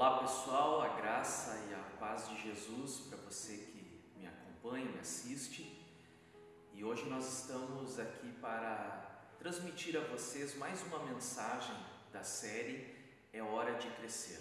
[0.00, 4.98] Olá pessoal, a graça e a paz de Jesus para você que me acompanha, me
[4.98, 5.78] assiste.
[6.72, 11.76] E hoje nós estamos aqui para transmitir a vocês mais uma mensagem
[12.10, 12.96] da série
[13.30, 14.40] É Hora de Crescer.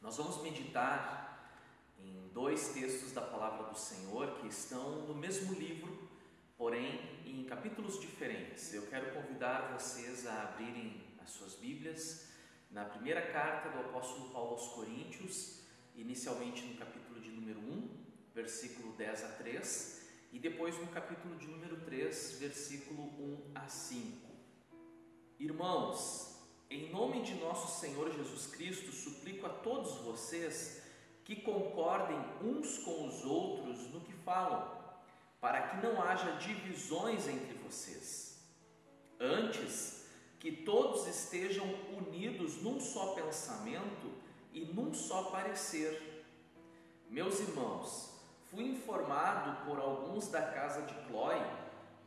[0.00, 1.50] Nós vamos meditar
[1.98, 6.08] em dois textos da palavra do Senhor que estão no mesmo livro,
[6.56, 8.72] porém em capítulos diferentes.
[8.72, 12.32] Eu quero convidar vocês a abrirem as suas Bíblias
[12.74, 15.60] na primeira carta do apóstolo Paulo aos Coríntios,
[15.94, 17.88] inicialmente no capítulo de número 1,
[18.34, 24.28] versículo 10 a 3, e depois no capítulo de número 3, versículo 1 a 5.
[25.38, 26.36] Irmãos,
[26.68, 30.82] em nome de nosso Senhor Jesus Cristo, suplico a todos vocês
[31.24, 34.82] que concordem uns com os outros no que falam,
[35.40, 38.44] para que não haja divisões entre vocês.
[39.20, 40.03] Antes,
[40.44, 41.64] que todos estejam
[41.96, 44.12] unidos num só pensamento
[44.52, 46.22] e num só parecer.
[47.08, 48.10] Meus irmãos,
[48.50, 51.42] fui informado por alguns da casa de Clói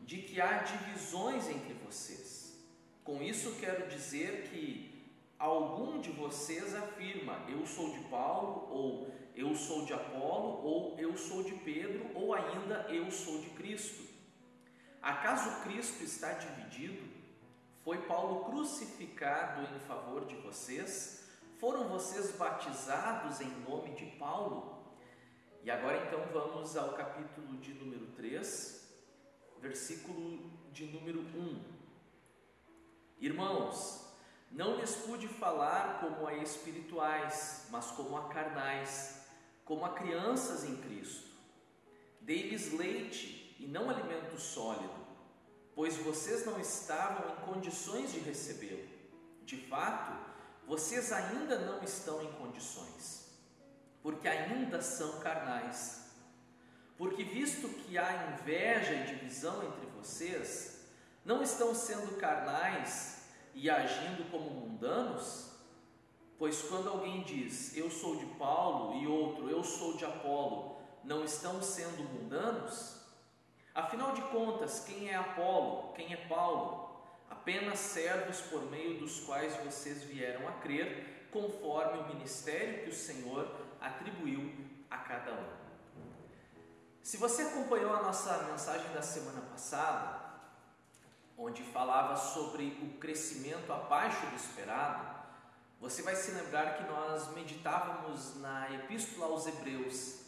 [0.04, 2.64] de que há divisões entre vocês.
[3.04, 9.56] Com isso quero dizer que algum de vocês afirma eu sou de Paulo, ou eu
[9.56, 14.04] sou de Apolo, ou eu sou de Pedro, ou ainda eu sou de Cristo.
[15.02, 17.07] Acaso Cristo está dividido?
[17.88, 21.26] Foi Paulo crucificado em favor de vocês?
[21.58, 24.94] Foram vocês batizados em nome de Paulo?
[25.64, 28.94] E agora então vamos ao capítulo de número 3,
[29.62, 31.64] versículo de número 1.
[33.22, 34.06] Irmãos,
[34.52, 39.26] não lhes pude falar como a espirituais, mas como a carnais,
[39.64, 41.30] como a crianças em Cristo.
[42.20, 45.07] Dei-lhes leite e não alimento sólido
[45.78, 48.90] pois vocês não estavam em condições de recebê-lo.
[49.46, 50.12] De fato,
[50.66, 53.28] vocês ainda não estão em condições,
[54.02, 56.08] porque ainda são carnais.
[56.98, 60.82] Porque, visto que há inveja e divisão entre vocês,
[61.24, 65.52] não estão sendo carnais e agindo como mundanos?
[66.40, 71.24] Pois quando alguém diz eu sou de Paulo e outro eu sou de Apolo, não
[71.24, 72.97] estão sendo mundanos?
[73.78, 75.94] Afinal de contas, quem é Apolo?
[75.94, 77.00] Quem é Paulo?
[77.30, 82.96] Apenas servos por meio dos quais vocês vieram a crer, conforme o ministério que o
[82.96, 83.48] Senhor
[83.80, 84.52] atribuiu
[84.90, 85.46] a cada um.
[87.04, 90.22] Se você acompanhou a nossa mensagem da semana passada,
[91.38, 95.06] onde falava sobre o crescimento abaixo do esperado,
[95.80, 100.27] você vai se lembrar que nós meditávamos na Epístola aos Hebreus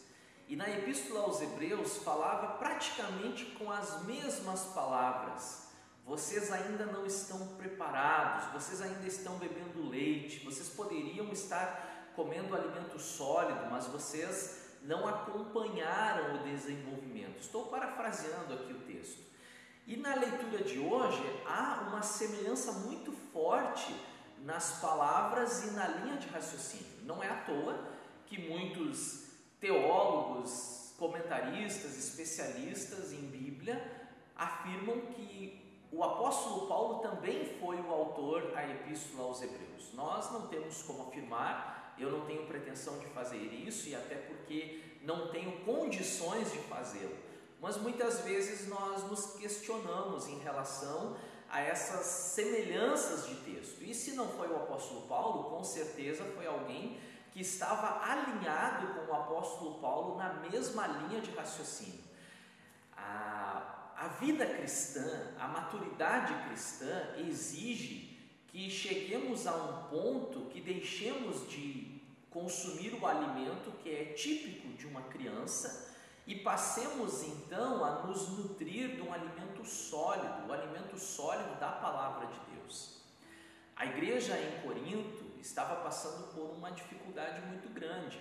[0.50, 5.68] e na Epístola aos Hebreus falava praticamente com as mesmas palavras.
[6.04, 12.98] Vocês ainda não estão preparados, vocês ainda estão bebendo leite, vocês poderiam estar comendo alimento
[12.98, 17.38] sólido, mas vocês não acompanharam o desenvolvimento.
[17.38, 19.22] Estou parafraseando aqui o texto.
[19.86, 23.94] E na leitura de hoje há uma semelhança muito forte
[24.40, 27.04] nas palavras e na linha de raciocínio.
[27.04, 27.78] Não é à toa
[28.26, 29.29] que muitos
[29.60, 33.80] teólogos, comentaristas, especialistas em Bíblia
[34.34, 35.60] afirmam que
[35.92, 39.92] o apóstolo Paulo também foi o autor da epístola aos Hebreus.
[39.92, 44.80] Nós não temos como afirmar, eu não tenho pretensão de fazer isso e até porque
[45.02, 47.16] não tenho condições de fazê-lo.
[47.60, 51.16] Mas muitas vezes nós nos questionamos em relação
[51.50, 53.82] a essas semelhanças de texto.
[53.82, 56.98] E se não foi o apóstolo Paulo, com certeza foi alguém
[57.32, 62.04] que estava alinhado com o apóstolo Paulo na mesma linha de raciocínio.
[62.96, 68.18] A, a vida cristã, a maturidade cristã exige
[68.48, 74.86] que cheguemos a um ponto que deixemos de consumir o alimento que é típico de
[74.86, 75.88] uma criança
[76.26, 82.26] e passemos então a nos nutrir de um alimento sólido, o alimento sólido da palavra
[82.26, 83.00] de Deus.
[83.74, 88.20] A igreja em Corinto estava passando por uma dificuldade muito grande.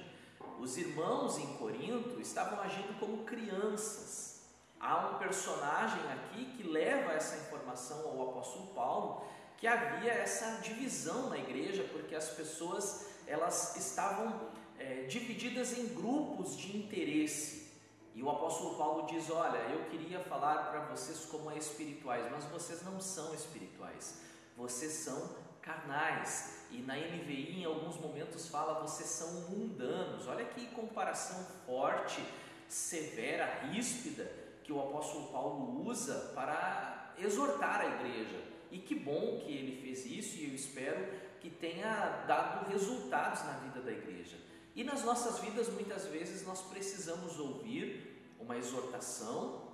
[0.60, 4.42] Os irmãos em Corinto estavam agindo como crianças.
[4.80, 9.24] Há um personagem aqui que leva essa informação ao apóstolo Paulo
[9.58, 14.50] que havia essa divisão na igreja porque as pessoas elas estavam
[14.80, 17.70] é, divididas em grupos de interesse.
[18.16, 22.46] E o apóstolo Paulo diz: Olha, eu queria falar para vocês como é espirituais, mas
[22.46, 24.22] vocês não são espirituais,
[24.58, 25.30] vocês são
[25.62, 26.68] carnais.
[26.72, 30.28] E na NVI, em alguns momentos, fala vocês são mundanos.
[30.28, 32.24] Olha que comparação forte,
[32.68, 34.32] severa, ríspida
[34.64, 38.40] que o apóstolo Paulo usa para exortar a igreja.
[38.72, 43.54] E que bom que ele fez isso e eu espero que tenha dado resultados na
[43.54, 44.38] vida da igreja.
[44.76, 49.70] E nas nossas vidas, muitas vezes, nós precisamos ouvir uma exortação,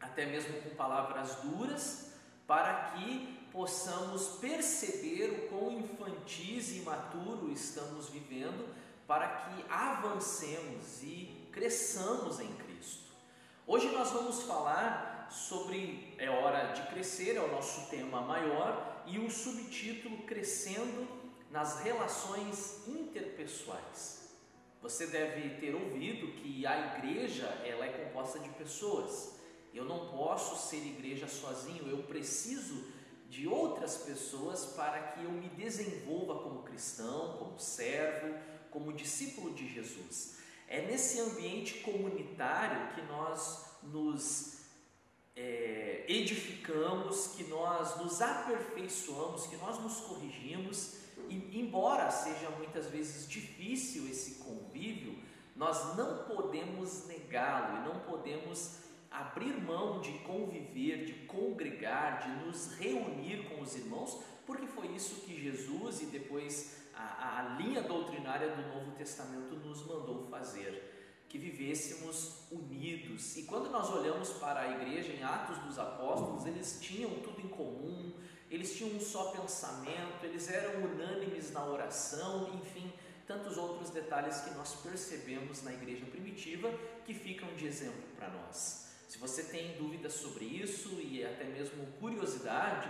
[0.00, 2.12] até mesmo com palavras duras,
[2.46, 8.68] para que possamos perceber o quão infantis e imaturo estamos vivendo,
[9.06, 13.14] para que avancemos e cresçamos em Cristo.
[13.66, 19.18] Hoje nós vamos falar sobre é hora de crescer, é o nosso tema maior, e
[19.18, 21.08] o subtítulo Crescendo
[21.50, 24.36] nas relações interpessoais.
[24.82, 29.34] Você deve ter ouvido que a igreja ela é composta de pessoas.
[29.72, 32.95] Eu não posso ser igreja sozinho, eu preciso
[33.28, 38.34] de outras pessoas para que eu me desenvolva como cristão, como servo,
[38.70, 40.36] como discípulo de Jesus.
[40.68, 44.56] É nesse ambiente comunitário que nós nos
[45.36, 50.96] é, edificamos, que nós nos aperfeiçoamos, que nós nos corrigimos,
[51.28, 55.18] e embora seja muitas vezes difícil esse convívio,
[55.54, 58.85] nós não podemos negá-lo e não podemos
[59.20, 65.22] abrir mão de conviver, de congregar, de nos reunir com os irmãos, porque foi isso
[65.22, 71.38] que Jesus e depois a, a linha doutrinária do Novo Testamento nos mandou fazer que
[71.38, 73.36] vivêssemos unidos.
[73.36, 77.48] E quando nós olhamos para a igreja em Atos dos Apóstolos, eles tinham tudo em
[77.48, 78.14] comum,
[78.50, 82.92] eles tinham um só pensamento, eles eram unânimes na oração, enfim,
[83.26, 86.72] tantos outros detalhes que nós percebemos na igreja primitiva
[87.04, 88.85] que ficam de exemplo para nós.
[89.16, 92.86] Se você tem dúvidas sobre isso e até mesmo curiosidade,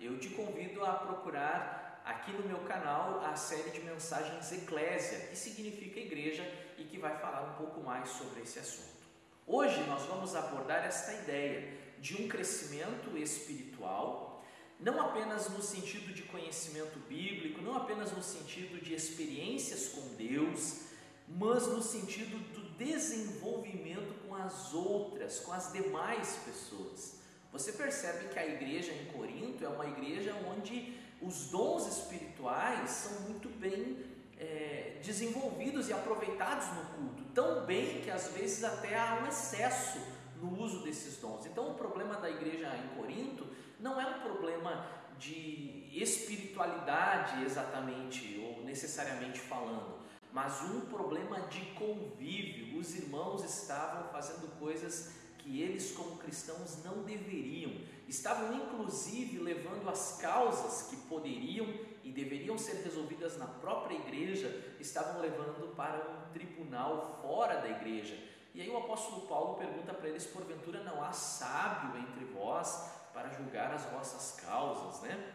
[0.00, 5.36] eu te convido a procurar aqui no meu canal a série de mensagens Eclésia, que
[5.36, 6.42] significa igreja
[6.76, 9.06] e que vai falar um pouco mais sobre esse assunto.
[9.46, 14.44] Hoje nós vamos abordar esta ideia de um crescimento espiritual,
[14.80, 20.87] não apenas no sentido de conhecimento bíblico, não apenas no sentido de experiências com Deus,
[21.28, 27.18] mas no sentido do desenvolvimento com as outras, com as demais pessoas.
[27.52, 33.20] Você percebe que a igreja em Corinto é uma igreja onde os dons espirituais são
[33.22, 34.04] muito bem
[34.38, 39.98] é, desenvolvidos e aproveitados no culto, tão bem que às vezes até há um excesso
[40.40, 41.46] no uso desses dons.
[41.46, 43.46] Então, o problema da igreja em Corinto
[43.80, 44.86] não é um problema
[45.18, 49.97] de espiritualidade exatamente ou necessariamente falando,
[50.32, 52.78] mas um problema de convívio.
[52.78, 57.72] Os irmãos estavam fazendo coisas que eles, como cristãos, não deveriam.
[58.06, 61.66] Estavam inclusive levando as causas que poderiam
[62.04, 68.16] e deveriam ser resolvidas na própria igreja, estavam levando para um tribunal fora da igreja.
[68.54, 73.28] E aí o apóstolo Paulo pergunta para eles: porventura não há sábio entre vós para
[73.30, 75.34] julgar as vossas causas, né?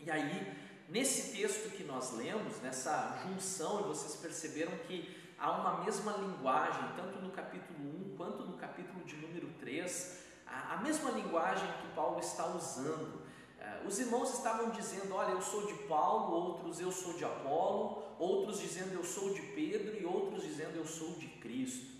[0.00, 0.54] E aí,
[0.88, 6.82] nesse texto que nós lemos, nessa junção, e vocês perceberam que há uma mesma linguagem,
[6.96, 7.78] tanto no capítulo
[8.12, 13.22] 1 quanto no capítulo de número 3, a, mesma linguagem que Paulo está usando.
[13.58, 18.02] Uh, os irmãos estavam dizendo: Olha, eu sou de Paulo, outros eu sou de Apolo,
[18.18, 21.94] outros dizendo eu sou de Pedro e outros dizendo eu sou de Cristo.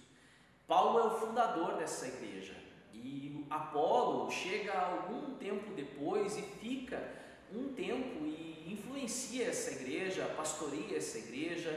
[0.67, 2.55] Paulo é o fundador dessa igreja
[2.93, 7.03] e Apolo chega algum tempo depois e fica
[7.53, 11.71] um tempo e influencia essa igreja, pastoreia essa igreja,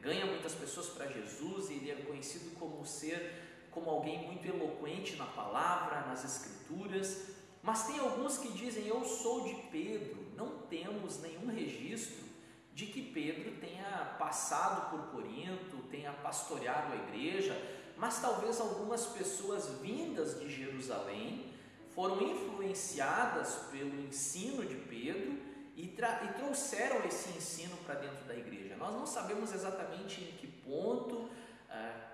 [0.00, 3.44] ganha muitas pessoas para Jesus e ele é conhecido como ser
[3.76, 7.26] como alguém muito eloquente na palavra, nas escrituras.
[7.62, 10.24] Mas tem alguns que dizem: Eu sou de Pedro.
[10.34, 12.24] Não temos nenhum registro
[12.72, 17.54] de que Pedro tenha passado por Corinto, tenha pastoreado a igreja,
[17.96, 21.52] mas talvez algumas pessoas vindas de Jerusalém
[21.94, 25.38] foram influenciadas pelo ensino de Pedro
[25.76, 28.76] e, e trouxeram esse ensino para dentro da igreja.
[28.76, 31.30] Nós não sabemos exatamente em que ponto, uh,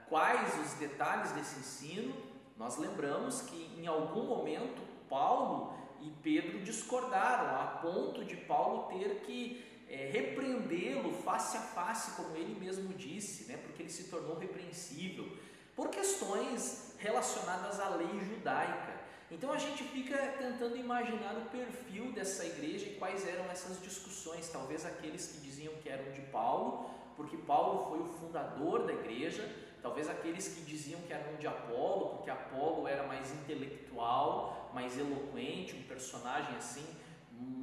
[0.08, 2.14] quais os detalhes desse ensino.
[2.56, 9.20] Nós lembramos que em algum momento Paulo e Pedro discordaram, a ponto de Paulo ter
[9.20, 14.38] que é, repreendê-lo face a face, como ele mesmo disse, né, porque ele se tornou
[14.38, 15.36] repreensível,
[15.76, 19.00] por questões relacionadas à lei judaica.
[19.30, 24.48] Então a gente fica tentando imaginar o perfil dessa igreja quais eram essas discussões.
[24.48, 29.44] Talvez aqueles que diziam que eram de Paulo, porque Paulo foi o fundador da igreja,
[29.82, 35.74] talvez aqueles que diziam que eram de Apolo, porque Apolo era mais intelectual, mais eloquente,
[35.74, 36.86] um personagem assim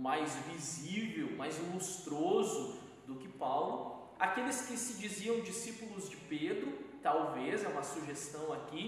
[0.10, 2.77] mais visível, mais lustroso
[3.08, 4.10] do que Paulo.
[4.19, 8.86] Aqueles que se diziam discípulos de Pedro, talvez é uma sugestão aqui,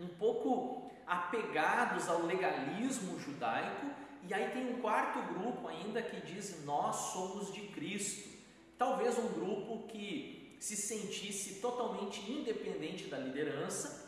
[0.00, 3.86] um pouco apegados ao legalismo judaico,
[4.28, 8.36] e aí tem um quarto grupo ainda que diz: Nós somos de Cristo.
[8.76, 14.06] Talvez um grupo que se sentisse totalmente independente da liderança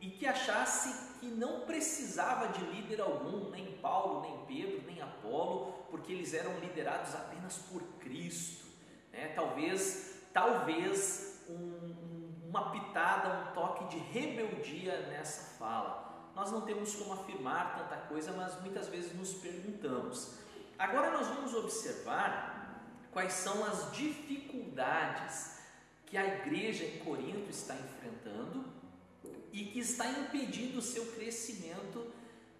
[0.00, 5.72] e que achasse que não precisava de líder algum, nem Paulo, nem Pedro, nem Apolo,
[5.90, 8.66] porque eles eram liderados apenas por Cristo.
[9.12, 9.28] Né?
[9.28, 16.07] Talvez, talvez um, uma pitada, um toque de rebeldia nessa fala.
[16.48, 20.38] Nós não temos como afirmar tanta coisa, mas muitas vezes nos perguntamos.
[20.78, 25.58] Agora nós vamos observar quais são as dificuldades
[26.06, 28.64] que a igreja em Corinto está enfrentando
[29.52, 32.10] e que está impedindo o seu crescimento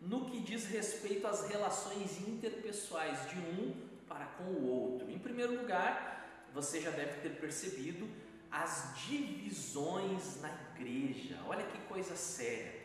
[0.02, 3.75] no que diz respeito às relações interpessoais de um
[4.07, 5.11] para com o outro.
[5.11, 8.07] Em primeiro lugar, você já deve ter percebido
[8.50, 11.40] as divisões na igreja.
[11.47, 12.77] Olha que coisa séria.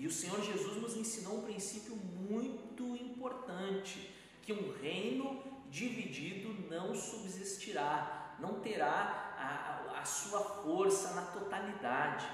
[0.00, 6.94] E o Senhor Jesus nos ensinou um princípio muito importante: que um reino dividido não
[6.94, 12.26] subsistirá, não terá a, a, sua força na totalidade.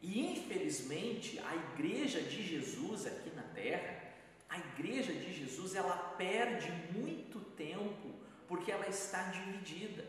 [0.00, 4.04] E infelizmente, a igreja de Jesus aqui na terra,
[4.48, 8.14] a igreja de Jesus, ela perde muito tempo
[8.46, 10.08] porque ela está dividida.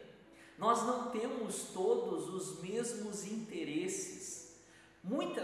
[0.59, 4.16] Nós não temos todos os mesmos interesses.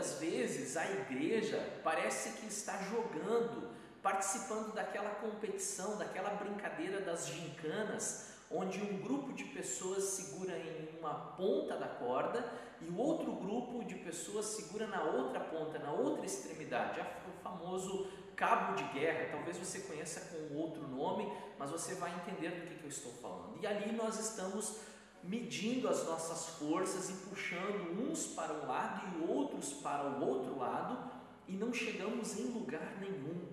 [0.03, 3.69] Muitas vezes a igreja parece que está jogando,
[4.01, 11.13] participando daquela competição, daquela brincadeira das gincanas, onde um grupo de pessoas segura em uma
[11.38, 12.45] ponta da corda
[12.81, 18.12] e o outro grupo de pessoas segura na outra ponta, na outra extremidade, o famoso
[18.36, 19.29] cabo de guerra.
[19.31, 23.13] Talvez você conheça com outro nome, mas você vai entender do que, que eu estou
[23.22, 23.57] falando.
[23.62, 24.81] E ali nós estamos
[25.23, 30.57] medindo as nossas forças e puxando uns para um lado e outros para o outro
[30.57, 31.11] lado
[31.47, 33.47] e não chegamos em lugar nenhum.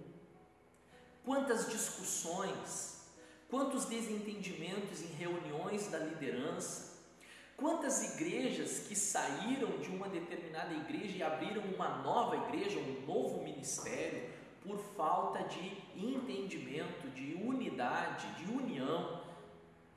[1.25, 3.01] Quantas discussões,
[3.51, 7.01] Quantos desentendimentos em reuniões da liderança?
[7.57, 13.43] Quantas igrejas que saíram de uma determinada igreja e abriram uma nova igreja, um novo
[13.43, 14.31] ministério,
[14.63, 19.20] por falta de entendimento, de unidade, de união?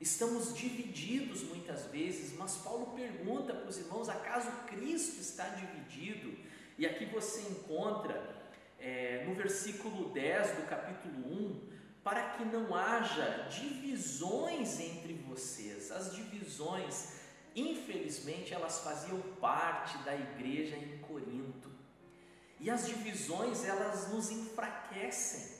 [0.00, 6.36] Estamos divididos muitas vezes, mas Paulo pergunta para os irmãos: acaso Cristo está dividido?
[6.76, 8.34] E aqui você encontra
[8.78, 11.74] é, no versículo 10 do capítulo 1
[12.04, 15.90] para que não haja divisões entre vocês.
[15.90, 17.14] As divisões,
[17.56, 21.72] infelizmente, elas faziam parte da igreja em Corinto.
[22.60, 25.53] E as divisões, elas nos enfraquecem.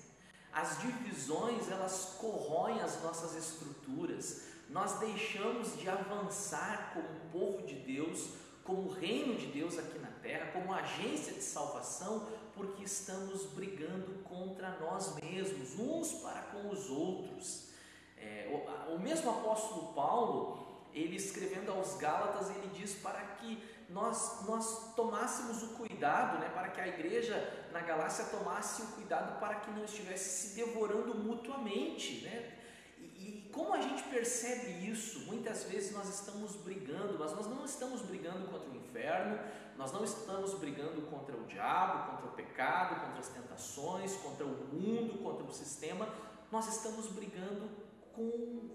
[0.55, 4.43] As divisões, elas corroem as nossas estruturas.
[4.71, 8.29] Nós deixamos de avançar como povo de Deus,
[8.63, 14.79] como reino de Deus aqui na terra, como agência de salvação, porque estamos brigando contra
[14.79, 17.71] nós mesmos, uns para com os outros.
[18.17, 18.49] É,
[18.89, 24.95] o, o mesmo apóstolo Paulo, ele escrevendo aos Gálatas, ele diz para que nós, nós
[24.95, 29.71] tomássemos o cuidado, né, para que a igreja na Galácia tomasse o cuidado para que
[29.71, 32.25] não estivesse se devorando mutuamente.
[32.25, 32.53] Né?
[32.99, 35.26] E, e como a gente percebe isso?
[35.26, 39.38] Muitas vezes nós estamos brigando, mas nós não estamos brigando contra o inferno,
[39.76, 44.67] nós não estamos brigando contra o diabo, contra o pecado, contra as tentações, contra o
[44.73, 46.09] mundo, contra o sistema.
[46.50, 47.69] Nós estamos brigando
[48.12, 48.23] com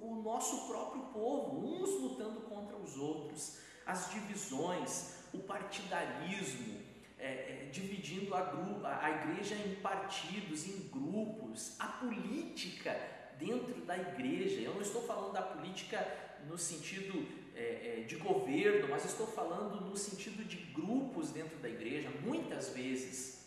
[0.02, 3.69] o nosso próprio povo, uns lutando contra os outros.
[3.92, 6.80] As divisões, o partidarismo,
[7.18, 12.96] é, é, dividindo a, a igreja em partidos, em grupos, a política
[13.38, 14.62] dentro da igreja.
[14.62, 16.06] Eu não estou falando da política
[16.48, 21.68] no sentido é, é, de governo, mas estou falando no sentido de grupos dentro da
[21.68, 22.10] igreja.
[22.24, 23.46] Muitas vezes,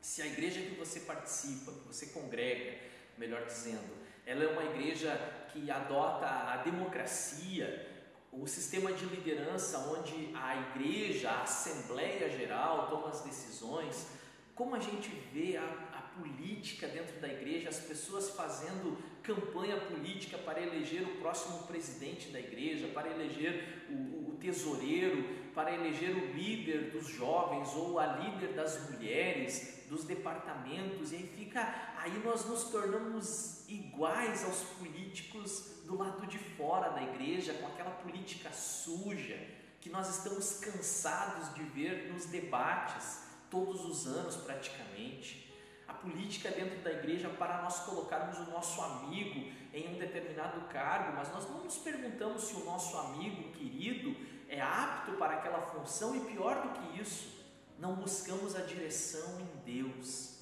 [0.00, 2.78] se a igreja que você participa, que você congrega,
[3.18, 5.16] melhor dizendo, ela é uma igreja
[5.52, 7.89] que adota a democracia,
[8.32, 14.06] o sistema de liderança onde a igreja, a assembleia geral toma as decisões,
[14.54, 20.38] como a gente vê a, a política dentro da igreja, as pessoas fazendo campanha política
[20.38, 26.34] para eleger o próximo presidente da igreja, para eleger o, o, tesoureiro, para eleger o
[26.34, 32.44] líder dos jovens ou a líder das mulheres, dos departamentos, e aí fica, aí nós
[32.44, 39.36] nos tornamos iguais aos políticos do lado de fora da igreja, com aquela política suja
[39.80, 45.50] que nós estamos cansados de ver nos debates todos os anos praticamente.
[45.88, 51.16] A política dentro da igreja para nós colocarmos o nosso amigo em um determinado cargo,
[51.16, 54.14] mas nós não nos perguntamos se o nosso amigo querido
[54.48, 57.44] é apto para aquela função e pior do que isso,
[57.78, 60.38] não buscamos a direção em Deus,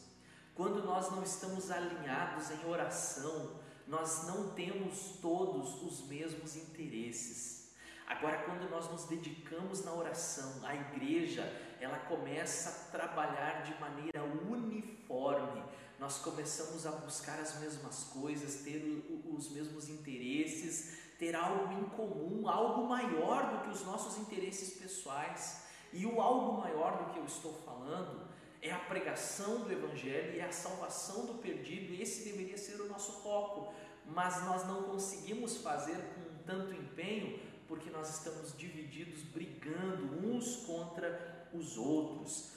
[0.55, 3.58] quando nós não estamos alinhados em oração,
[3.89, 7.73] nós não temos todos os mesmos interesses.
[8.07, 11.43] Agora, quando nós nos dedicamos na oração, a igreja,
[11.81, 15.63] ela começa a trabalhar de maneira uniforme.
[15.99, 22.47] Nós começamos a buscar as mesmas coisas, ter os mesmos interesses, ter algo em comum,
[22.47, 25.65] algo maior do que os nossos interesses pessoais.
[25.95, 28.28] E o algo maior do que eu estou falando
[28.61, 31.95] é a pregação do Evangelho e é a salvação do perdido.
[32.01, 33.73] Esse deveria ser o nosso foco,
[34.07, 37.39] mas nós não conseguimos fazer com tanto empenho
[37.69, 42.53] porque nós estamos divididos, brigando uns contra os outros.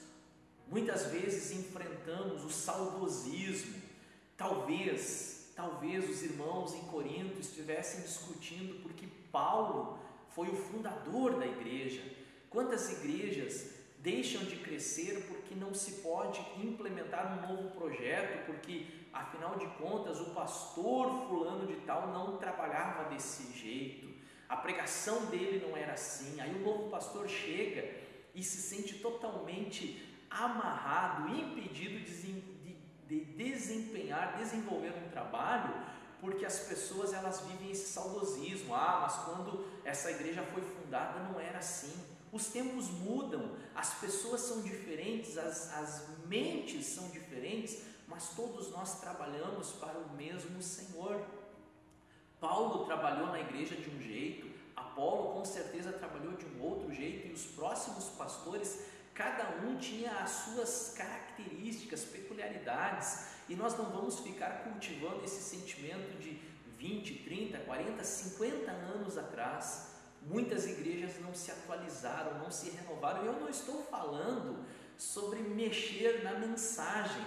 [0.68, 3.82] Muitas vezes enfrentamos o saudosismo.
[4.38, 12.02] Talvez, talvez os irmãos em Corinto estivessem discutindo porque Paulo foi o fundador da igreja.
[12.50, 19.58] Quantas igrejas deixam de crescer porque não se pode implementar um novo projeto, porque afinal
[19.58, 24.12] de contas o pastor fulano de tal não trabalhava desse jeito
[24.52, 26.42] a pregação dele não era assim.
[26.42, 27.90] Aí o novo pastor chega
[28.36, 32.42] e se sente totalmente amarrado, impedido de,
[33.08, 35.74] de desempenhar, desenvolver um trabalho,
[36.20, 38.76] porque as pessoas elas vivem esse saudosismo.
[38.76, 41.98] Ah, mas quando essa igreja foi fundada não era assim.
[42.32, 49.02] Os tempos mudam, as pessoas são diferentes, as, as mentes são diferentes, mas todos nós
[49.02, 51.22] trabalhamos para o mesmo Senhor.
[52.40, 57.28] Paulo trabalhou na igreja de um jeito, Apolo com certeza trabalhou de um outro jeito,
[57.28, 64.20] e os próximos pastores, cada um tinha as suas características, peculiaridades, e nós não vamos
[64.20, 66.40] ficar cultivando esse sentimento de
[66.78, 69.91] 20, 30, 40, 50 anos atrás.
[70.22, 73.26] Muitas igrejas não se atualizaram, não se renovaram.
[73.26, 74.64] Eu não estou falando
[74.98, 77.26] sobre mexer na mensagem,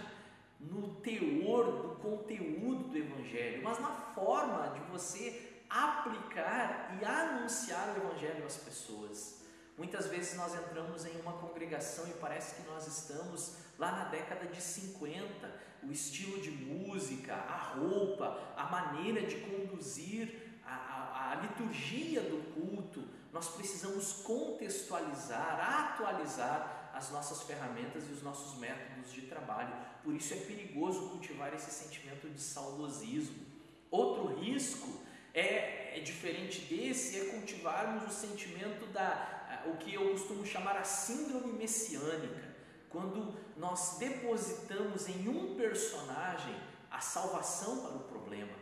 [0.61, 8.07] no teor do conteúdo do Evangelho, mas na forma de você aplicar e anunciar o
[8.07, 9.43] Evangelho às pessoas.
[9.76, 14.47] Muitas vezes nós entramos em uma congregação e parece que nós estamos lá na década
[14.47, 15.75] de 50.
[15.83, 23.03] O estilo de música, a roupa, a maneira de conduzir a, a, liturgia do culto,
[23.33, 29.75] nós precisamos contextualizar, atualizar as nossas ferramentas e os nossos métodos de trabalho.
[30.03, 33.45] Por isso é perigoso cultivar esse sentimento de saudosismo.
[33.91, 35.00] Outro risco
[35.33, 39.35] é, é diferente desse é cultivarmos o sentimento da
[39.67, 42.55] o que eu costumo chamar a síndrome messiânica,
[42.89, 46.55] quando nós depositamos em um personagem
[46.91, 48.53] a salvação para o problema.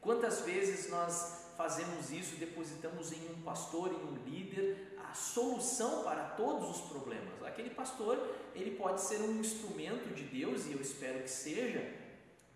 [0.00, 6.24] Quantas vezes nós fazemos isso, depositamos em um pastor, em um líder, a solução para
[6.30, 7.42] todos os problemas.
[7.42, 8.18] Aquele pastor,
[8.54, 11.94] ele pode ser um instrumento de Deus, e eu espero que seja,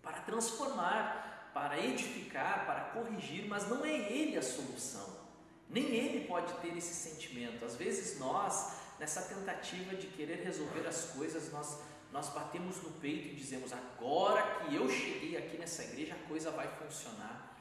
[0.01, 5.21] para transformar, para edificar, para corrigir, mas não é ele a solução.
[5.69, 7.63] Nem ele pode ter esse sentimento.
[7.63, 11.79] Às vezes nós, nessa tentativa de querer resolver as coisas, nós
[12.11, 16.51] nós batemos no peito e dizemos: agora que eu cheguei aqui nessa igreja, a coisa
[16.51, 17.57] vai funcionar.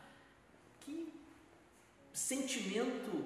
[0.81, 1.20] Que
[2.13, 3.25] sentimento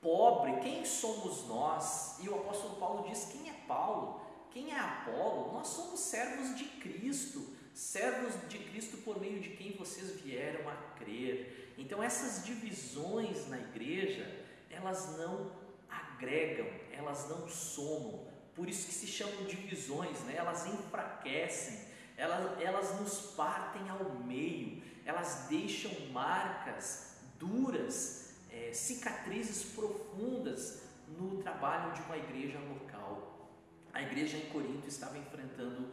[0.00, 2.18] pobre, quem somos nós?
[2.22, 4.20] E o apóstolo Paulo diz: quem é Paulo?
[4.50, 5.52] Quem é Apolo?
[5.52, 10.74] Nós somos servos de Cristo, servos de Cristo por meio de quem vocês vieram a
[10.98, 11.74] crer.
[11.78, 14.28] Então, essas divisões na igreja,
[14.68, 15.52] elas não
[15.88, 18.28] agregam, elas não somam.
[18.54, 20.34] Por isso que se chamam divisões, né?
[20.36, 21.78] elas enfraquecem,
[22.16, 27.09] elas, elas nos partem ao meio, elas deixam marcas
[27.40, 30.82] duras é, cicatrizes profundas
[31.18, 33.50] no trabalho de uma igreja local.
[33.92, 35.88] A igreja em Corinto estava enfrentando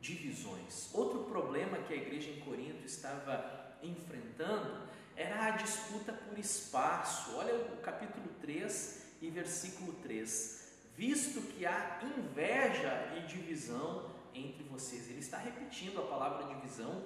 [0.00, 0.88] divisões.
[0.94, 7.36] Outro problema que a igreja em Corinto estava enfrentando era a disputa por espaço.
[7.36, 10.62] Olha o capítulo 3 e versículo 3.
[10.96, 15.10] Visto que há inveja e divisão entre vocês.
[15.10, 17.04] Ele está repetindo a palavra divisão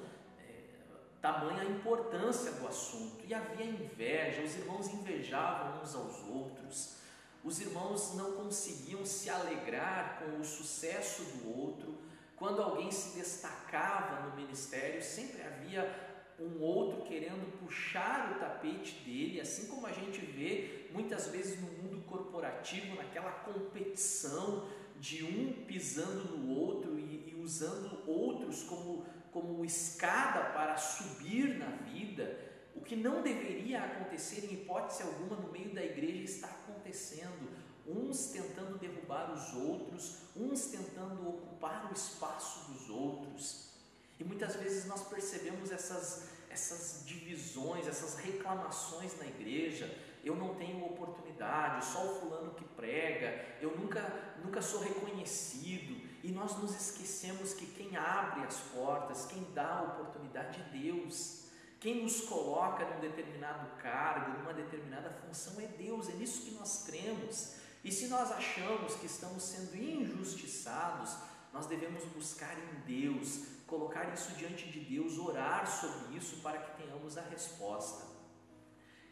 [1.27, 3.25] tamanha a importância do assunto.
[3.27, 6.97] E havia inveja, os irmãos invejavam uns aos outros,
[7.43, 11.97] os irmãos não conseguiam se alegrar com o sucesso do outro.
[12.37, 16.07] Quando alguém se destacava no ministério, sempre havia
[16.39, 21.69] um outro querendo puxar o tapete dele, assim como a gente vê muitas vezes no
[21.83, 24.69] mundo corporativo, naquela competição
[25.01, 29.05] de um pisando no outro e, e usando outros como
[29.37, 32.41] como escada para subir na vida,
[32.75, 37.67] o que não deveria acontecer em hipótese alguma no meio da igreja está acontecendo.
[37.87, 43.71] uns tentando derrubar os outros, uns tentando ocupar o espaço dos outros.
[44.19, 49.87] E muitas vezes nós percebemos essas, essas divisões, essas reclamações na igreja.
[50.25, 56.06] Eu não tenho oportunidade, só o fulano que prega, eu nunca, nunca sou reconhecido.
[56.27, 61.45] E nós nos esquecemos que quem abre as portas, quem dá a oportunidade é Deus.
[61.79, 66.83] Quem nos coloca num determinado cargo, numa determinada função é Deus, é nisso que nós
[66.85, 67.55] cremos.
[67.85, 71.17] E se nós achamos que estamos sendo injustiçados,
[71.53, 76.83] nós devemos buscar em Deus, colocar isso diante de Deus, orar sobre isso para que
[76.83, 78.05] tenhamos a resposta.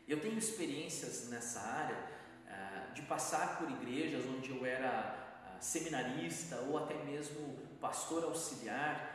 [0.08, 2.10] Eu tenho experiências nessa área
[2.48, 5.23] ah, de passar por igrejas onde eu era
[5.60, 9.14] seminarista ou até mesmo pastor auxiliar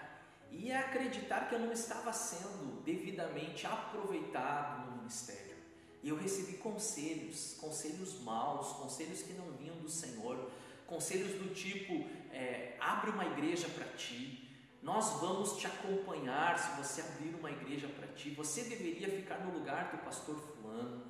[0.51, 5.57] e acreditar que eu não estava sendo devidamente aproveitado no ministério.
[6.01, 10.49] E eu recebi conselhos, conselhos maus, conselhos que não vinham do Senhor,
[10.87, 14.49] conselhos do tipo: é, abre uma igreja para ti,
[14.81, 19.57] nós vamos te acompanhar se você abrir uma igreja para ti, você deveria ficar no
[19.57, 21.03] lugar do pastor Fulano.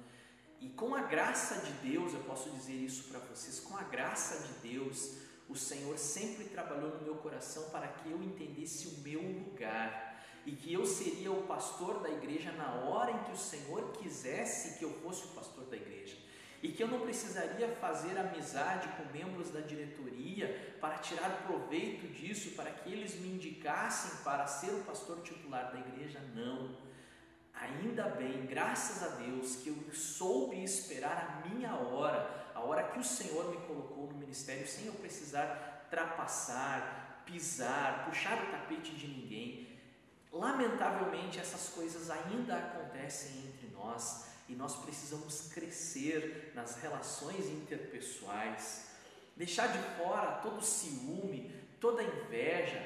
[0.62, 4.45] E com a graça de Deus, eu posso dizer isso para vocês, com a graça
[4.45, 5.15] de Deus,
[5.48, 10.52] o Senhor sempre trabalhou no meu coração para que eu entendesse o meu lugar e
[10.52, 14.86] que eu seria o pastor da igreja na hora em que o Senhor quisesse que
[14.86, 16.17] eu fosse o pastor da igreja.
[16.62, 22.52] E que eu não precisaria fazer amizade com membros da diretoria para tirar proveito disso,
[22.52, 26.19] para que eles me indicassem para ser o pastor titular da igreja.
[26.36, 26.88] Não.
[27.60, 33.00] Ainda bem, graças a Deus, que eu soube esperar a minha hora a hora que
[33.00, 39.08] o Senhor me colocou no ministério, sem eu precisar trapassar, pisar, puxar o tapete de
[39.08, 39.80] ninguém.
[40.32, 48.89] Lamentavelmente, essas coisas ainda acontecem entre nós e nós precisamos crescer nas relações interpessoais,
[49.38, 52.84] deixar de fora todo ciúme, toda inveja,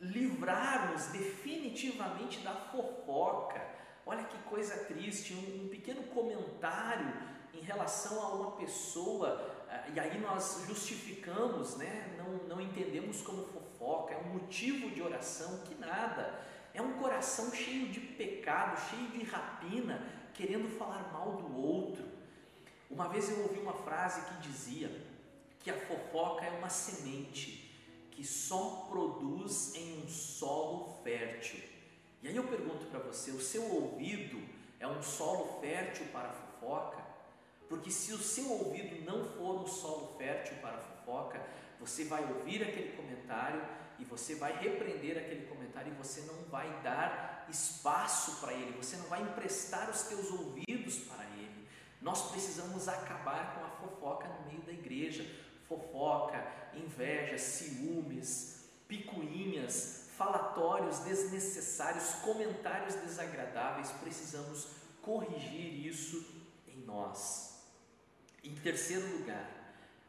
[0.00, 3.79] livrar-nos definitivamente da fofoca.
[4.06, 7.12] Olha que coisa triste, um, um pequeno comentário
[7.54, 12.16] em relação a uma pessoa, eh, e aí nós justificamos, né?
[12.16, 16.40] não, não entendemos como fofoca, é um motivo de oração, que nada,
[16.72, 20.02] é um coração cheio de pecado, cheio de rapina,
[20.34, 22.04] querendo falar mal do outro.
[22.88, 24.90] Uma vez eu ouvi uma frase que dizia
[25.58, 27.70] que a fofoca é uma semente
[28.10, 31.69] que só produz em um solo fértil.
[32.22, 34.40] E aí eu pergunto para você: o seu ouvido
[34.78, 36.98] é um solo fértil para a fofoca?
[37.68, 41.40] Porque se o seu ouvido não for um solo fértil para a fofoca,
[41.78, 43.62] você vai ouvir aquele comentário
[43.98, 48.96] e você vai repreender aquele comentário e você não vai dar espaço para ele, você
[48.96, 51.68] não vai emprestar os teus ouvidos para ele.
[52.00, 55.24] Nós precisamos acabar com a fofoca no meio da igreja.
[55.68, 63.90] Fofoca, inveja, ciúmes, picuinhas, falatórios desnecessários, comentários desagradáveis.
[63.92, 64.68] Precisamos
[65.00, 66.22] corrigir isso
[66.68, 67.58] em nós.
[68.44, 69.48] Em terceiro lugar,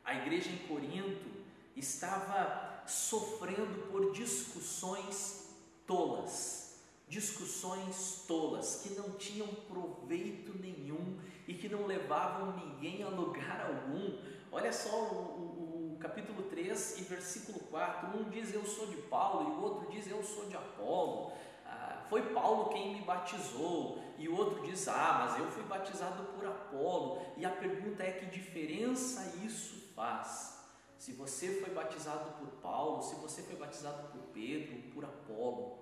[0.04, 1.30] a igreja em Corinto
[1.78, 5.48] estava sofrendo por discussões
[5.88, 13.62] tolas, discussões tolas que não tinham proveito nenhum e que não levavam ninguém a lugar
[13.62, 14.20] algum.
[14.52, 15.71] Olha só o, o,
[16.02, 20.08] capítulo 3 e versículo 4: um diz eu sou de Paulo e o outro diz
[20.08, 21.32] eu sou de Apolo.
[21.66, 26.24] Ah, foi Paulo quem me batizou, e o outro diz: Ah, mas eu fui batizado
[26.34, 27.22] por Apolo.
[27.38, 30.60] E a pergunta é: que diferença isso faz?
[30.98, 35.80] Se você foi batizado por Paulo, se você foi batizado por Pedro, por Apolo,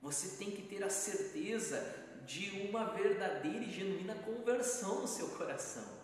[0.00, 5.96] você tem que ter a certeza de uma verdadeira e genuína conversão no seu coração.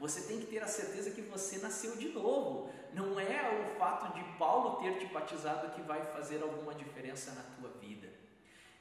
[0.00, 2.70] Você tem que ter a certeza que você nasceu de novo.
[2.92, 7.42] Não é o fato de Paulo ter te batizado que vai fazer alguma diferença na
[7.42, 8.08] tua vida.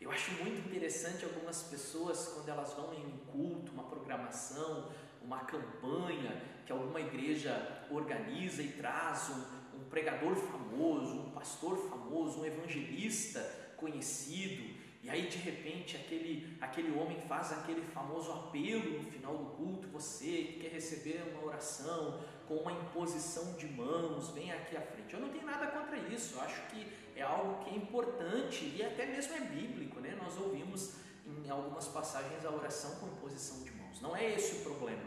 [0.01, 4.89] Eu acho muito interessante algumas pessoas, quando elas vão em um culto, uma programação,
[5.21, 12.41] uma campanha que alguma igreja organiza e traz um, um pregador famoso, um pastor famoso,
[12.41, 13.41] um evangelista
[13.75, 19.45] conhecido, e aí de repente aquele, aquele homem faz aquele famoso apelo no final do
[19.55, 24.81] culto, você que quer receber uma oração com uma imposição de mãos, vem aqui à
[24.81, 25.13] frente.
[25.13, 28.83] Eu não tenho nada contra isso, eu acho que é algo que é importante e
[28.83, 30.17] até mesmo é bíblico, né?
[30.19, 30.95] Nós ouvimos
[31.27, 34.01] em algumas passagens a oração com imposição de mãos.
[34.01, 35.03] Não é esse o problema.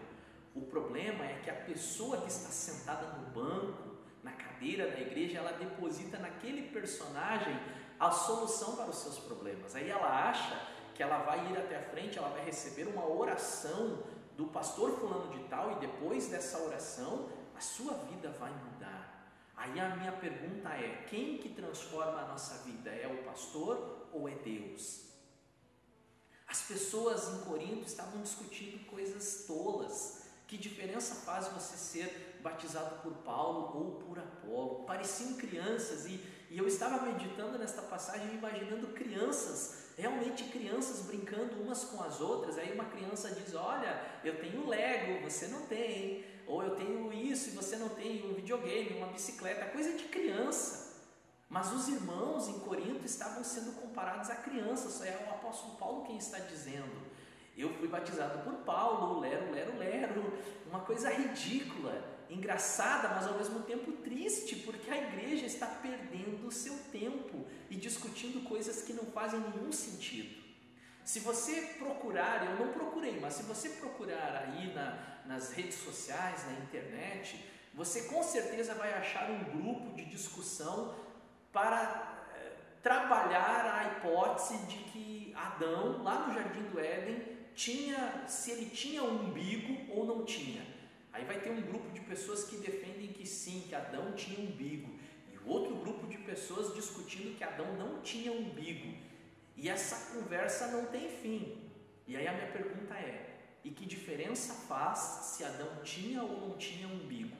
[0.54, 5.38] O problema é que a pessoa que está sentada no banco, na cadeira da igreja,
[5.38, 7.58] ela deposita naquele personagem
[7.98, 9.74] a solução para os seus problemas.
[9.74, 13.98] Aí ela acha que ela vai ir até a frente, ela vai receber uma oração
[14.36, 19.12] do pastor fulano de tal e depois dessa oração a sua vida vai mudar.
[19.56, 22.90] Aí a minha pergunta é: quem que transforma a nossa vida?
[22.90, 25.12] É o pastor ou é Deus?
[26.48, 30.22] As pessoas em Corinto estavam discutindo coisas tolas.
[30.46, 34.84] Que diferença faz você ser batizado por Paulo ou por Apolo?
[34.84, 41.84] Pareciam crianças e, e eu estava meditando nesta passagem, imaginando crianças, realmente crianças brincando umas
[41.84, 42.58] com as outras.
[42.58, 46.24] Aí uma criança diz: Olha, eu tenho Lego, você não tem.
[46.46, 50.92] Ou eu tenho isso e você não tem, um videogame, uma bicicleta, coisa de criança.
[51.48, 56.16] Mas os irmãos em Corinto estavam sendo comparados a crianças, é o apóstolo Paulo quem
[56.16, 57.12] está dizendo.
[57.56, 60.32] Eu fui batizado por Paulo, lero, lero, lero,
[60.66, 66.21] uma coisa ridícula, engraçada, mas ao mesmo tempo triste, porque a igreja está perdendo
[66.52, 70.42] seu tempo e discutindo coisas que não fazem nenhum sentido.
[71.04, 76.46] Se você procurar, eu não procurei, mas se você procurar aí na, nas redes sociais,
[76.46, 80.94] na internet, você com certeza vai achar um grupo de discussão
[81.52, 87.20] para eh, trabalhar a hipótese de que Adão, lá no jardim do Éden,
[87.54, 90.64] tinha, se ele tinha um umbigo ou não tinha.
[91.12, 94.50] Aí vai ter um grupo de pessoas que defendem que sim, que Adão tinha um
[94.52, 94.91] umbigo,
[95.46, 98.96] outro grupo de pessoas discutindo que Adão não tinha umbigo.
[99.56, 101.70] E essa conversa não tem fim.
[102.06, 103.32] E aí a minha pergunta é:
[103.64, 107.36] e que diferença faz se Adão tinha ou não tinha umbigo?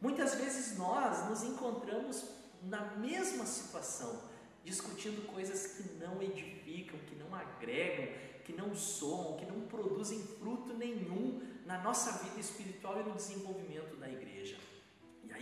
[0.00, 2.28] Muitas vezes nós nos encontramos
[2.62, 4.22] na mesma situação,
[4.64, 8.08] discutindo coisas que não edificam, que não agregam,
[8.44, 13.96] que não somam, que não produzem fruto nenhum na nossa vida espiritual e no desenvolvimento
[13.96, 14.25] da igreja.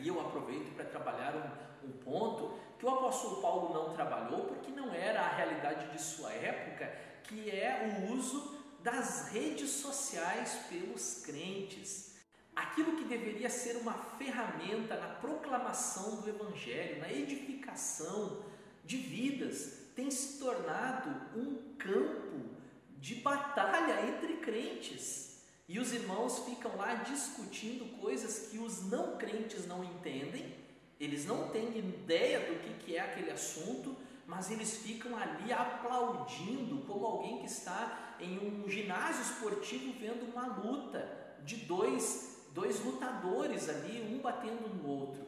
[0.05, 4.71] Aí eu aproveito para trabalhar um, um ponto que o apóstolo Paulo não trabalhou porque
[4.71, 11.23] não era a realidade de sua época, que é o uso das redes sociais pelos
[11.25, 12.15] crentes
[12.55, 18.45] aquilo que deveria ser uma ferramenta na proclamação do Evangelho, na edificação
[18.85, 22.51] de vidas, tem se tornado um campo
[22.99, 25.34] de batalha entre crentes.
[25.67, 30.55] E os irmãos ficam lá discutindo coisas que os não crentes não entendem,
[31.01, 33.97] eles não têm ideia do que é aquele assunto,
[34.27, 40.47] mas eles ficam ali aplaudindo como alguém que está em um ginásio esportivo vendo uma
[40.47, 45.27] luta de dois dois lutadores ali, um batendo no outro.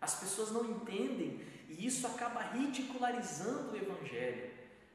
[0.00, 4.50] As pessoas não entendem e isso acaba ridicularizando o Evangelho.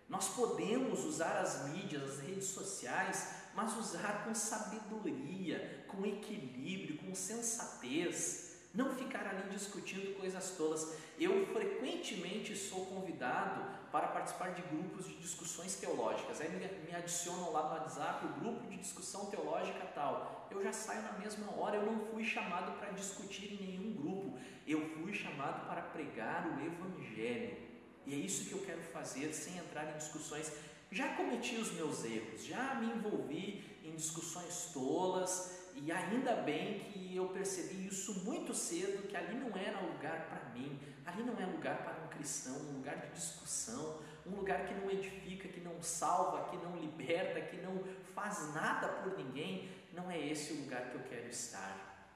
[0.09, 7.15] Nós podemos usar as mídias, as redes sociais, mas usar com sabedoria, com equilíbrio, com
[7.15, 8.55] sensatez.
[8.71, 10.95] Não ficar ali discutindo coisas tolas.
[11.19, 16.39] Eu frequentemente sou convidado para participar de grupos de discussões teológicas.
[16.39, 20.47] Aí me, adicionam lá no WhatsApp o grupo de discussão teológica tal.
[20.51, 24.37] Eu já saio na mesma hora, eu não fui chamado para discutir em nenhum grupo.
[24.67, 27.57] Eu fui chamado para pregar o Evangelho.
[28.05, 30.51] E é isso que eu quero fazer sem entrar em discussões.
[30.91, 37.15] Já cometi os meus erros, já me envolvi em discussões tolas, e ainda bem que
[37.15, 41.45] eu percebi isso muito cedo, que ali não era lugar para mim, ali não é
[41.45, 45.81] lugar para um cristão, um lugar de discussão, um lugar que não edifica, que não
[45.81, 47.83] salva, que não liberta, que não
[48.15, 49.69] faz nada por ninguém.
[49.93, 52.09] Não é esse o lugar que eu quero estar.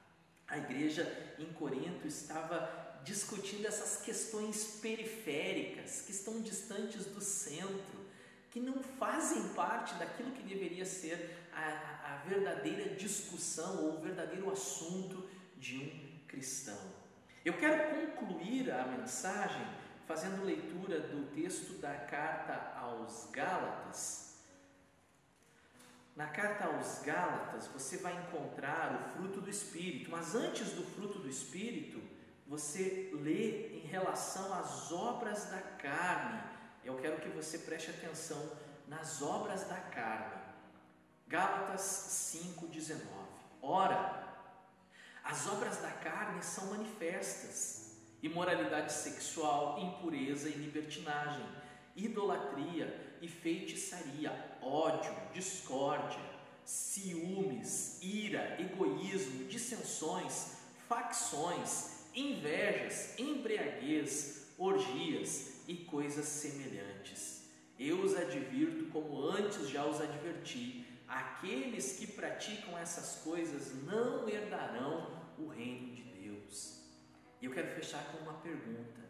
[0.48, 8.01] A igreja em Corinto estava discutindo essas questões periféricas, que estão distantes do centro,
[8.52, 14.52] que não fazem parte daquilo que deveria ser a, a verdadeira discussão ou o verdadeiro
[14.52, 16.78] assunto de um cristão.
[17.42, 19.66] Eu quero concluir a mensagem
[20.06, 24.36] fazendo leitura do texto da carta aos Gálatas.
[26.14, 31.20] Na carta aos Gálatas você vai encontrar o fruto do Espírito, mas antes do fruto
[31.20, 32.02] do Espírito,
[32.46, 36.51] você lê em relação às obras da carne.
[36.84, 38.50] Eu quero que você preste atenção
[38.88, 40.42] nas obras da carne.
[41.28, 42.98] Gálatas 5,19.
[43.62, 44.36] Ora,
[45.22, 51.46] as obras da carne são manifestas: imoralidade sexual, impureza e libertinagem,
[51.94, 56.20] idolatria e feitiçaria, ódio, discórdia,
[56.64, 60.56] ciúmes, ira, egoísmo, dissensões,
[60.88, 67.42] facções, invejas, embriaguez, orgias e coisas semelhantes.
[67.78, 75.22] Eu os advirto como antes já os adverti aqueles que praticam essas coisas não herdarão
[75.38, 76.80] o reino de Deus.
[77.40, 79.00] E eu quero fechar com uma pergunta: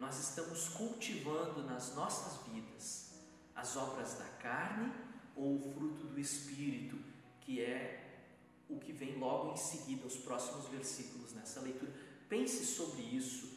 [0.00, 3.12] nós estamos cultivando nas nossas vidas
[3.54, 4.92] as obras da carne
[5.36, 6.98] ou o fruto do Espírito,
[7.40, 7.98] que é
[8.68, 11.92] o que vem logo em seguida, os próximos versículos nessa leitura.
[12.28, 13.51] Pense sobre isso.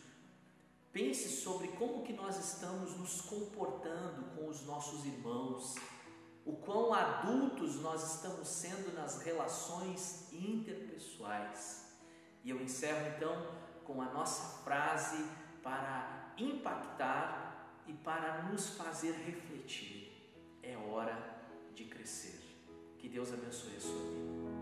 [0.96, 5.76] Pense sobre como que nós estamos nos comportando com os nossos irmãos,
[6.46, 11.94] o quão adultos nós estamos sendo nas relações interpessoais.
[12.46, 13.46] E eu encerro então
[13.84, 15.22] com a nossa frase
[15.62, 20.32] para impactar e para nos fazer refletir.
[20.64, 21.42] É hora
[21.76, 22.40] de crescer.
[22.98, 24.55] Que Deus abençoe a sua vida.